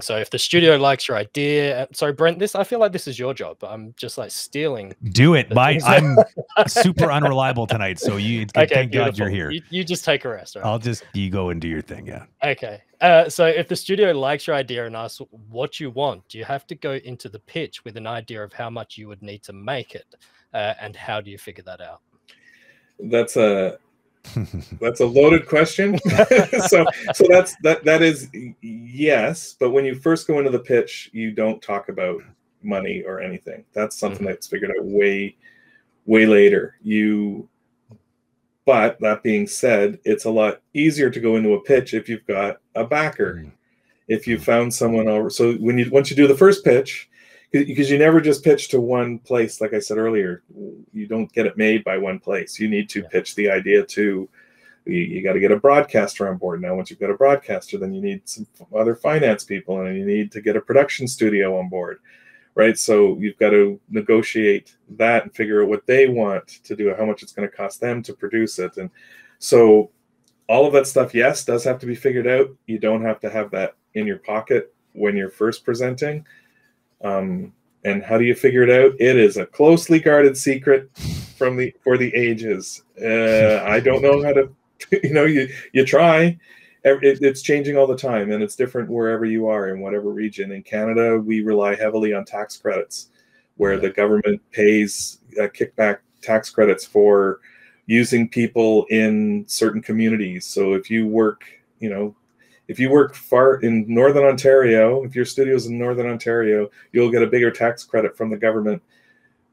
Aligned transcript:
So 0.00 0.16
if 0.16 0.30
the 0.30 0.38
studio 0.38 0.76
likes 0.76 1.08
your 1.08 1.16
idea, 1.16 1.82
uh, 1.82 1.86
sorry, 1.92 2.12
Brent, 2.12 2.38
this 2.38 2.54
I 2.54 2.62
feel 2.62 2.78
like 2.78 2.92
this 2.92 3.08
is 3.08 3.18
your 3.18 3.34
job. 3.34 3.56
I'm 3.64 3.94
just 3.96 4.16
like 4.16 4.30
stealing. 4.30 4.94
Do 5.10 5.34
it. 5.34 5.52
My 5.52 5.80
I'm 5.84 6.16
super 6.68 7.10
unreliable 7.10 7.66
tonight, 7.66 7.98
so 7.98 8.16
you 8.16 8.42
okay, 8.56 8.66
thank 8.72 8.92
beautiful. 8.92 9.12
God 9.12 9.18
you're 9.18 9.28
here. 9.28 9.50
You, 9.50 9.62
you, 9.70 9.82
just 9.82 10.04
take 10.04 10.24
a 10.24 10.28
rest. 10.28 10.54
Right? 10.54 10.64
I'll 10.64 10.78
just 10.78 11.04
you 11.14 11.30
go 11.30 11.48
and 11.48 11.60
do 11.60 11.66
your 11.66 11.82
thing. 11.82 12.06
Yeah. 12.06 12.26
Okay. 12.44 12.80
Uh, 13.00 13.28
so 13.28 13.46
if 13.46 13.66
the 13.66 13.74
studio 13.74 14.12
likes 14.12 14.46
your 14.46 14.54
idea 14.54 14.86
and 14.86 14.94
asks 14.94 15.20
what 15.50 15.80
you 15.80 15.90
want, 15.90 16.28
do 16.28 16.38
you 16.38 16.44
have 16.44 16.64
to 16.68 16.76
go 16.76 16.92
into 16.92 17.28
the 17.28 17.40
pitch 17.40 17.84
with 17.84 17.96
an 17.96 18.06
idea 18.06 18.42
of 18.42 18.52
how 18.52 18.70
much 18.70 18.98
you 18.98 19.08
would 19.08 19.22
need 19.22 19.42
to 19.42 19.52
make 19.52 19.96
it, 19.96 20.06
uh, 20.54 20.74
and 20.80 20.94
how 20.94 21.20
do 21.20 21.30
you 21.32 21.38
figure 21.38 21.64
that 21.64 21.80
out? 21.80 22.02
That's 23.00 23.36
a 23.36 23.78
that's 24.80 25.00
a 25.00 25.06
loaded 25.06 25.46
question. 25.46 25.98
so 26.68 26.86
so 27.14 27.24
that's 27.28 27.56
that 27.62 27.84
that 27.84 28.02
is 28.02 28.28
yes, 28.60 29.54
but 29.58 29.70
when 29.70 29.84
you 29.84 29.94
first 29.94 30.26
go 30.26 30.38
into 30.38 30.50
the 30.50 30.58
pitch, 30.58 31.10
you 31.12 31.30
don't 31.30 31.62
talk 31.62 31.88
about 31.88 32.22
money 32.62 33.02
or 33.06 33.20
anything. 33.20 33.64
That's 33.72 33.96
something 33.96 34.18
mm-hmm. 34.18 34.26
that's 34.26 34.46
figured 34.46 34.70
out 34.70 34.84
way 34.84 35.36
way 36.06 36.26
later. 36.26 36.76
You 36.82 37.48
but 38.64 39.00
that 39.00 39.22
being 39.22 39.46
said, 39.46 39.98
it's 40.04 40.26
a 40.26 40.30
lot 40.30 40.60
easier 40.74 41.08
to 41.08 41.20
go 41.20 41.36
into 41.36 41.54
a 41.54 41.62
pitch 41.62 41.94
if 41.94 42.08
you've 42.08 42.26
got 42.26 42.58
a 42.74 42.84
backer. 42.84 43.36
Mm-hmm. 43.36 43.48
If 44.08 44.26
you 44.26 44.38
found 44.38 44.72
someone 44.72 45.08
over 45.08 45.30
so 45.30 45.54
when 45.54 45.78
you 45.78 45.90
once 45.90 46.10
you 46.10 46.16
do 46.16 46.26
the 46.26 46.36
first 46.36 46.64
pitch, 46.64 47.08
because 47.50 47.90
you 47.90 47.98
never 47.98 48.20
just 48.20 48.44
pitch 48.44 48.68
to 48.68 48.80
one 48.80 49.18
place 49.18 49.60
like 49.60 49.72
i 49.72 49.78
said 49.78 49.96
earlier 49.96 50.42
you 50.92 51.06
don't 51.06 51.32
get 51.32 51.46
it 51.46 51.56
made 51.56 51.84
by 51.84 51.96
one 51.96 52.18
place. 52.18 52.58
You 52.58 52.68
need 52.68 52.88
to 52.90 53.00
yeah. 53.00 53.08
pitch 53.08 53.34
the 53.34 53.50
idea 53.50 53.84
to 53.84 54.28
you, 54.84 54.94
you 54.94 55.22
got 55.22 55.34
to 55.34 55.40
get 55.40 55.52
a 55.52 55.56
broadcaster 55.56 56.28
on 56.28 56.38
board. 56.38 56.62
Now 56.62 56.74
once 56.74 56.90
you've 56.90 57.00
got 57.00 57.10
a 57.10 57.14
broadcaster 57.14 57.78
then 57.78 57.92
you 57.92 58.02
need 58.02 58.28
some 58.28 58.46
other 58.74 58.94
finance 58.94 59.44
people 59.44 59.80
and 59.80 59.96
you 59.96 60.04
need 60.04 60.32
to 60.32 60.40
get 60.40 60.56
a 60.56 60.60
production 60.60 61.08
studio 61.08 61.58
on 61.58 61.68
board 61.68 62.00
right? 62.54 62.76
So 62.76 63.16
you've 63.20 63.38
got 63.38 63.50
to 63.50 63.78
negotiate 63.88 64.74
that 64.96 65.22
and 65.22 65.32
figure 65.32 65.62
out 65.62 65.68
what 65.68 65.86
they 65.86 66.08
want 66.08 66.48
to 66.64 66.74
do 66.74 66.92
how 66.92 67.06
much 67.06 67.22
it's 67.22 67.32
going 67.32 67.48
to 67.48 67.56
cost 67.56 67.80
them 67.80 68.02
to 68.02 68.12
produce 68.12 68.58
it 68.58 68.76
and 68.76 68.90
so 69.38 69.90
all 70.48 70.66
of 70.66 70.72
that 70.72 70.86
stuff 70.86 71.14
yes 71.14 71.44
does 71.44 71.62
have 71.62 71.78
to 71.78 71.86
be 71.86 71.94
figured 71.94 72.26
out. 72.26 72.48
You 72.66 72.78
don't 72.78 73.04
have 73.04 73.20
to 73.20 73.30
have 73.30 73.50
that 73.52 73.76
in 73.94 74.06
your 74.06 74.18
pocket 74.18 74.74
when 74.92 75.16
you're 75.16 75.30
first 75.30 75.64
presenting 75.64 76.26
um, 77.02 77.52
and 77.84 78.02
how 78.02 78.18
do 78.18 78.24
you 78.24 78.34
figure 78.34 78.62
it 78.62 78.70
out? 78.70 78.94
It 78.98 79.16
is 79.16 79.36
a 79.36 79.46
closely 79.46 79.98
guarded 80.00 80.36
secret 80.36 80.90
from 81.36 81.56
the 81.56 81.74
for 81.82 81.96
the 81.96 82.14
ages. 82.14 82.82
Uh, 83.00 83.62
I 83.64 83.80
don't 83.80 84.02
know 84.02 84.22
how 84.22 84.32
to, 84.32 84.50
you 85.02 85.12
know, 85.12 85.24
you 85.24 85.48
you 85.72 85.84
try. 85.84 86.38
It, 86.84 87.18
it's 87.22 87.42
changing 87.42 87.76
all 87.76 87.86
the 87.86 87.96
time, 87.96 88.30
and 88.30 88.42
it's 88.42 88.56
different 88.56 88.88
wherever 88.88 89.24
you 89.24 89.48
are 89.48 89.68
in 89.68 89.80
whatever 89.80 90.10
region. 90.10 90.52
In 90.52 90.62
Canada, 90.62 91.18
we 91.18 91.42
rely 91.42 91.74
heavily 91.74 92.14
on 92.14 92.24
tax 92.24 92.56
credits, 92.56 93.08
where 93.56 93.78
the 93.78 93.90
government 93.90 94.40
pays 94.52 95.18
uh, 95.40 95.48
kickback 95.48 95.98
tax 96.22 96.50
credits 96.50 96.84
for 96.84 97.40
using 97.86 98.28
people 98.28 98.84
in 98.90 99.44
certain 99.48 99.82
communities. 99.82 100.46
So 100.46 100.74
if 100.74 100.90
you 100.90 101.08
work, 101.08 101.44
you 101.80 101.90
know, 101.90 102.14
if 102.68 102.78
you 102.78 102.90
work 102.90 103.14
far 103.14 103.56
in 103.56 103.84
northern 103.88 104.24
Ontario, 104.24 105.02
if 105.02 105.16
your 105.16 105.24
studio's 105.24 105.66
in 105.66 105.78
northern 105.78 106.06
Ontario, 106.06 106.70
you'll 106.92 107.10
get 107.10 107.22
a 107.22 107.26
bigger 107.26 107.50
tax 107.50 107.82
credit 107.82 108.16
from 108.16 108.30
the 108.30 108.36
government 108.36 108.82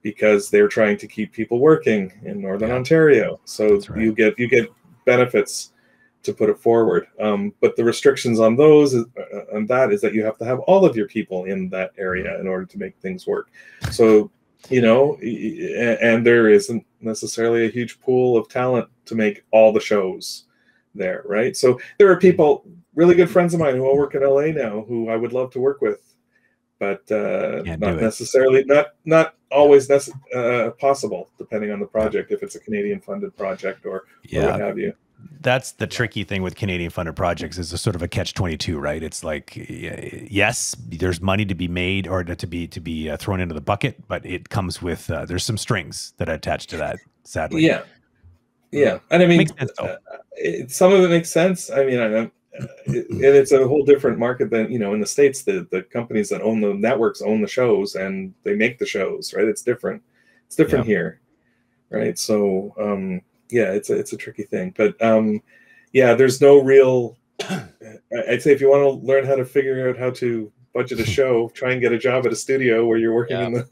because 0.00 0.50
they're 0.50 0.68
trying 0.68 0.96
to 0.96 1.06
keep 1.06 1.32
people 1.32 1.58
working 1.60 2.12
in 2.24 2.40
northern 2.40 2.70
yeah. 2.70 2.76
Ontario. 2.76 3.40
So 3.44 3.76
right. 3.76 4.00
you 4.00 4.12
get 4.12 4.38
you 4.38 4.48
get 4.48 4.72
benefits 5.04 5.72
to 6.22 6.32
put 6.32 6.48
it 6.48 6.58
forward. 6.58 7.06
Um, 7.20 7.52
but 7.60 7.76
the 7.76 7.84
restrictions 7.84 8.38
on 8.40 8.56
those 8.56 8.94
is, 8.94 9.04
uh, 9.18 9.56
on 9.56 9.66
that 9.66 9.92
is 9.92 10.00
that 10.00 10.14
you 10.14 10.24
have 10.24 10.38
to 10.38 10.44
have 10.44 10.60
all 10.60 10.86
of 10.86 10.96
your 10.96 11.08
people 11.08 11.44
in 11.44 11.68
that 11.70 11.92
area 11.98 12.40
in 12.40 12.46
order 12.46 12.64
to 12.64 12.78
make 12.78 12.96
things 12.98 13.26
work. 13.26 13.50
So 13.90 14.30
you 14.70 14.80
know, 14.80 15.16
and 15.16 16.24
there 16.24 16.48
isn't 16.48 16.86
necessarily 17.00 17.66
a 17.66 17.70
huge 17.70 18.00
pool 18.00 18.36
of 18.36 18.48
talent 18.48 18.88
to 19.06 19.14
make 19.14 19.44
all 19.50 19.72
the 19.72 19.80
shows 19.80 20.44
there, 20.94 21.22
right? 21.26 21.56
So 21.56 21.80
there 21.98 22.10
are 22.10 22.16
people 22.16 22.64
really 22.94 23.14
good 23.14 23.30
friends 23.30 23.54
of 23.54 23.60
mine 23.60 23.76
who 23.76 23.84
all 23.84 23.96
work 23.96 24.14
in 24.14 24.22
LA 24.22 24.46
now 24.46 24.84
who 24.86 25.08
I 25.08 25.16
would 25.16 25.32
love 25.32 25.50
to 25.52 25.60
work 25.60 25.80
with, 25.80 26.14
but 26.78 27.10
uh, 27.10 27.62
not 27.78 28.00
necessarily 28.00 28.64
not 28.64 28.88
not 29.04 29.34
always 29.50 29.88
nece- 29.88 30.12
uh, 30.34 30.70
possible 30.72 31.28
depending 31.38 31.70
on 31.70 31.80
the 31.80 31.86
project 31.86 32.32
if 32.32 32.42
it's 32.42 32.54
a 32.54 32.60
Canadian 32.60 33.00
funded 33.00 33.36
project 33.36 33.86
or, 33.86 34.04
yeah. 34.24 34.42
or 34.42 34.50
what 34.50 34.60
have 34.60 34.78
you. 34.78 34.94
That's 35.40 35.72
the 35.72 35.86
tricky 35.86 36.24
thing 36.24 36.42
with 36.42 36.56
Canadian 36.56 36.90
funded 36.90 37.14
projects 37.14 37.56
is 37.56 37.72
a 37.72 37.78
sort 37.78 37.94
of 37.94 38.02
a 38.02 38.08
catch 38.08 38.34
twenty 38.34 38.56
two, 38.56 38.78
right? 38.78 39.02
It's 39.02 39.22
like 39.22 39.52
yes, 39.56 40.74
there's 40.88 41.20
money 41.20 41.44
to 41.44 41.54
be 41.54 41.68
made 41.68 42.08
or 42.08 42.24
to 42.24 42.46
be 42.46 42.66
to 42.66 42.80
be 42.80 43.08
uh, 43.08 43.16
thrown 43.16 43.40
into 43.40 43.54
the 43.54 43.60
bucket, 43.60 44.06
but 44.08 44.26
it 44.26 44.48
comes 44.48 44.82
with 44.82 45.10
uh, 45.10 45.24
there's 45.24 45.44
some 45.44 45.58
strings 45.58 46.12
that 46.16 46.28
attach 46.28 46.66
to 46.68 46.76
that. 46.78 46.96
Sadly, 47.24 47.64
yeah, 47.64 47.82
yeah, 48.72 48.98
and 49.10 49.22
I 49.22 49.26
mean, 49.26 49.46
sense, 49.46 49.70
uh, 49.78 49.96
it, 50.32 50.70
some 50.70 50.92
of 50.92 51.04
it 51.04 51.08
makes 51.08 51.30
sense. 51.30 51.70
I 51.70 51.84
mean, 51.84 52.00
I, 52.00 52.30
and 52.86 53.22
it's 53.22 53.52
a 53.52 53.66
whole 53.66 53.84
different 53.84 54.18
market 54.18 54.50
than 54.50 54.70
you 54.70 54.78
know 54.78 54.92
in 54.94 55.00
the 55.00 55.06
states 55.06 55.42
the 55.42 55.66
the 55.70 55.82
companies 55.82 56.28
that 56.28 56.42
own 56.42 56.60
the 56.60 56.74
networks 56.74 57.22
own 57.22 57.40
the 57.40 57.48
shows 57.48 57.94
and 57.94 58.34
they 58.44 58.54
make 58.54 58.78
the 58.78 58.86
shows 58.86 59.32
right? 59.34 59.46
It's 59.46 59.62
different. 59.62 60.02
It's 60.46 60.56
different 60.56 60.86
yeah. 60.86 60.94
here 60.94 61.20
right? 61.90 62.18
So 62.18 62.74
um 62.78 63.22
yeah 63.50 63.72
it's 63.72 63.90
a 63.90 63.98
it's 63.98 64.12
a 64.12 64.16
tricky 64.16 64.44
thing. 64.44 64.74
But 64.76 65.00
um 65.02 65.42
yeah 65.92 66.14
there's 66.14 66.40
no 66.40 66.58
real 66.58 67.16
i'd 68.28 68.42
say 68.42 68.52
if 68.52 68.60
you 68.60 68.70
want 68.70 68.82
to 68.82 69.06
learn 69.06 69.24
how 69.24 69.34
to 69.34 69.44
figure 69.44 69.88
out 69.88 69.98
how 69.98 70.10
to 70.10 70.50
budget 70.74 71.00
a 71.00 71.04
show 71.18 71.48
try 71.54 71.72
and 71.72 71.80
get 71.80 71.92
a 71.92 71.98
job 71.98 72.26
at 72.26 72.32
a 72.32 72.36
studio 72.36 72.86
where 72.86 72.98
you're 72.98 73.14
working 73.14 73.38
yeah. 73.38 73.46
in 73.46 73.52
the 73.52 73.68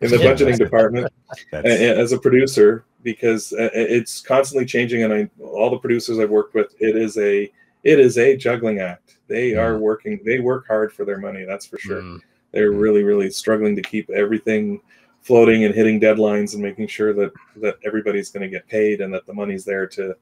in 0.00 0.10
the 0.10 0.16
budgeting 0.16 0.58
department 0.58 1.12
as 1.52 2.12
a 2.12 2.18
producer 2.18 2.84
because 3.02 3.52
uh, 3.52 3.70
it's 3.72 4.20
constantly 4.20 4.66
changing 4.66 5.04
and 5.04 5.12
I, 5.12 5.30
all 5.42 5.70
the 5.70 5.78
producers 5.78 6.18
i've 6.18 6.30
worked 6.30 6.54
with 6.54 6.74
it 6.80 6.96
is 6.96 7.16
a 7.18 7.50
it 7.82 7.98
is 7.98 8.18
a 8.18 8.36
juggling 8.36 8.78
act. 8.78 9.16
They 9.28 9.54
are 9.54 9.78
working, 9.78 10.20
they 10.24 10.40
work 10.40 10.66
hard 10.66 10.92
for 10.92 11.04
their 11.04 11.18
money, 11.18 11.44
that's 11.44 11.66
for 11.66 11.78
sure. 11.78 12.02
Mm. 12.02 12.20
They're 12.52 12.72
mm. 12.72 12.80
really, 12.80 13.02
really 13.02 13.30
struggling 13.30 13.74
to 13.76 13.82
keep 13.82 14.10
everything 14.10 14.80
floating 15.22 15.64
and 15.64 15.74
hitting 15.74 16.00
deadlines 16.00 16.54
and 16.54 16.62
making 16.62 16.88
sure 16.88 17.12
that 17.14 17.32
that 17.56 17.76
everybody's 17.84 18.30
going 18.30 18.42
to 18.42 18.48
get 18.48 18.66
paid 18.66 19.00
and 19.00 19.14
that 19.14 19.26
the 19.26 19.32
money's 19.32 19.64
there 19.64 19.86
to, 19.86 20.14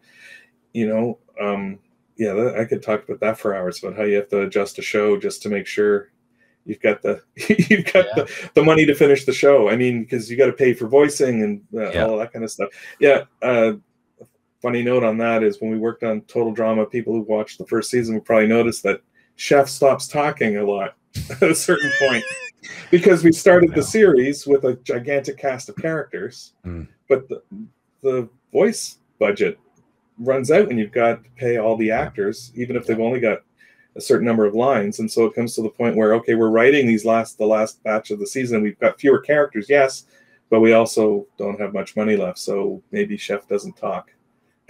you 0.73 0.87
know, 0.87 1.19
um, 1.41 1.79
yeah, 2.17 2.53
I 2.57 2.65
could 2.67 2.83
talk 2.83 3.05
about 3.05 3.21
that 3.21 3.39
for 3.39 3.55
hours 3.55 3.83
about 3.83 3.97
how 3.97 4.05
you 4.05 4.17
have 4.17 4.29
to 4.29 4.43
adjust 4.43 4.79
a 4.79 4.83
show 4.83 5.17
just 5.17 5.43
to 5.43 5.49
make 5.49 5.67
sure 5.67 6.11
you've 6.67 6.81
got 6.81 7.01
the 7.03 7.23
you've 7.71 7.91
got 7.93 8.07
yeah. 8.15 8.25
the, 8.25 8.51
the 8.55 8.63
money 8.63 8.85
to 8.87 8.95
finish 8.95 9.25
the 9.25 9.33
show. 9.33 9.71
I 9.71 9.77
mean, 9.77 10.03
because 10.03 10.31
you 10.31 10.37
got 10.37 10.47
to 10.47 10.53
pay 10.53 10.75
for 10.75 10.87
voicing 10.87 11.43
and 11.43 11.63
uh, 11.75 11.91
yeah. 11.91 12.05
all 12.05 12.19
that 12.19 12.33
kind 12.33 12.45
of 12.45 12.51
stuff. 12.51 12.69
Yeah, 12.99 13.25
uh, 13.43 13.73
funny 14.61 14.83
note 14.83 15.05
on 15.05 15.19
that 15.19 15.43
is 15.43 15.61
when 15.61 15.71
we 15.71 15.79
worked 15.79 16.03
on 16.03 16.23
Total 16.23 16.53
Drama, 16.53 16.87
people 16.87 17.13
who 17.13 17.23
watched 17.23 17.59
the 17.59 17.67
first 17.67 17.91
season 17.91 18.15
would 18.15 18.25
probably 18.25 18.49
notice 18.49 18.81
that 18.83 19.01
Chef 19.37 19.69
stops 19.69 20.07
talking 20.07 20.59
a 20.59 20.65
lot 20.65 20.97
at 21.31 21.43
a 21.43 21.55
certain 21.55 21.91
point 22.01 22.25
because 22.91 23.25
we 23.25 23.33
started 23.33 23.75
the 23.75 23.83
series 23.83 24.47
with 24.47 24.65
a 24.65 24.75
gigantic 24.77 25.39
cast 25.39 25.69
of 25.69 25.77
characters, 25.77 26.53
mm. 26.65 26.87
but 27.09 27.29
the, 27.29 27.43
the 28.03 28.29
voice 28.53 28.99
budget 29.19 29.59
runs 30.19 30.51
out 30.51 30.69
and 30.69 30.79
you've 30.79 30.93
got 30.93 31.25
to 31.25 31.31
pay 31.31 31.57
all 31.57 31.77
the 31.77 31.91
actors, 31.91 32.53
even 32.55 32.77
if 32.77 32.87
they've 32.87 33.01
only 33.01 33.21
got 33.21 33.39
a 33.97 34.01
certain 34.01 34.27
number 34.27 34.45
of 34.45 34.55
lines. 34.55 34.99
And 34.99 35.11
so 35.11 35.25
it 35.25 35.35
comes 35.35 35.55
to 35.55 35.63
the 35.63 35.71
point 35.71 35.97
where, 35.97 36.15
okay, 36.15 36.35
we're 36.35 36.51
writing 36.51 36.87
these 36.87 37.05
last, 37.05 37.39
the 37.39 37.47
last 37.47 37.83
batch 37.83 38.11
of 38.11 38.21
the 38.21 38.27
season. 38.27 38.63
We've 38.63 38.79
got 38.79 39.01
fewer 39.01 39.21
characters, 39.21 39.67
yes, 39.69 40.05
but 40.51 40.61
we 40.61 40.75
also 40.75 41.27
don't 41.39 41.59
have 41.59 41.73
much 41.73 41.97
money 41.97 42.17
left. 42.17 42.39
So 42.39 42.83
maybe 42.93 43.17
Chef 43.17 43.49
doesn't 43.49 43.77
talk. 43.77 44.11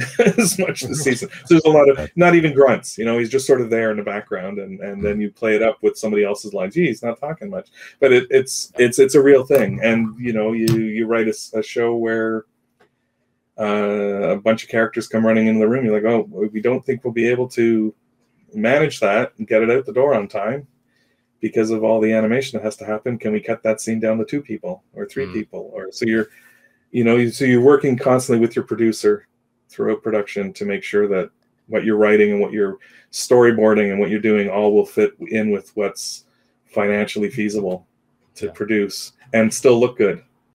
as 0.37 0.59
much 0.59 0.83
this 0.83 1.03
season. 1.03 1.29
So 1.47 1.55
there's 1.55 1.65
a 1.65 1.71
lot 1.71 1.89
of 1.89 2.11
not 2.17 2.35
even 2.35 2.55
grunts. 2.55 2.99
You 2.99 3.05
know, 3.05 3.19
he's 3.19 3.31
just 3.31 3.47
sort 3.47 3.61
of 3.61 3.71
there 3.71 3.91
in 3.91 3.97
the 3.97 4.03
background, 4.03 4.59
and 4.59 4.81
and 4.81 5.03
then 5.03 5.21
you 5.21 5.31
play 5.31 5.57
it 5.57 5.63
up 5.63 5.79
with 5.83 5.97
somebody 5.97 6.25
else's 6.25 6.55
line. 6.55 6.71
Gee, 6.71 6.87
he's 6.87 7.03
not 7.03 7.19
talking 7.19 7.51
much, 7.51 7.69
but 8.01 8.13
it, 8.13 8.27
it's 8.31 8.73
it's 8.79 8.99
it's 8.99 9.15
a 9.15 9.23
real 9.23 9.45
thing. 9.45 9.81
And 9.83 10.19
you 10.19 10.33
know, 10.33 10.53
you 10.53 10.67
you 10.67 11.07
write 11.07 11.29
a, 11.29 11.35
a 11.59 11.63
show 11.63 11.97
where 11.97 12.45
uh, 13.59 14.31
a 14.31 14.37
bunch 14.37 14.65
of 14.65 14.71
characters 14.71 15.09
come 15.09 15.27
running 15.27 15.47
into 15.47 15.61
the 15.61 15.69
room. 15.69 15.85
You're 15.85 16.01
like, 16.01 16.11
oh, 16.11 16.49
we 16.53 16.61
don't 16.61 16.85
think 16.85 17.05
we'll 17.05 17.13
be 17.13 17.29
able 17.29 17.49
to 17.51 17.95
manage 18.55 19.01
that 19.01 19.33
and 19.39 19.47
get 19.47 19.63
it 19.63 19.71
out 19.71 19.87
the 19.87 19.93
door 19.93 20.15
on 20.15 20.29
time 20.29 20.67
because 21.41 21.71
of 21.71 21.85
all 21.85 22.01
the 22.01 22.13
animation 22.13 22.59
that 22.59 22.65
has 22.65 22.77
to 22.77 22.85
happen. 22.85 23.19
Can 23.19 23.33
we 23.33 23.41
cut 23.41 23.63
that 23.63 23.81
scene 23.81 24.01
down 24.01 24.19
to 24.19 24.25
two 24.25 24.43
people 24.43 24.83
or 24.93 25.07
three 25.07 25.27
mm. 25.27 25.33
people? 25.33 25.71
Or 25.73 25.91
so 25.93 26.07
you're, 26.07 26.29
you 26.91 27.05
know, 27.05 27.29
so 27.29 27.45
you're 27.45 27.61
working 27.61 27.97
constantly 27.97 28.41
with 28.41 28.57
your 28.57 28.65
producer 28.65 29.27
throughout 29.71 30.03
production 30.03 30.53
to 30.53 30.65
make 30.65 30.83
sure 30.83 31.09
that 31.09 31.31
what 31.69 31.85
you're 31.85 31.97
writing 31.97 32.33
and 32.33 32.41
what 32.41 32.53
you're 32.53 32.79
storyboarding 33.13 33.93
and 33.93 34.01
what 34.01 34.11
you're 34.11 34.21
doing 34.21 34.51
all 34.51 34.75
will 34.75 34.85
fit 34.85 35.15
in 35.29 35.51
with 35.51 35.71
what's 35.77 36.25
financially 36.67 37.31
feasible 37.31 37.87
to 38.35 38.47
yeah. 38.47 38.53
produce 38.53 39.13
and 39.33 39.53
still 39.53 39.79
look 39.79 39.97
good 39.97 40.23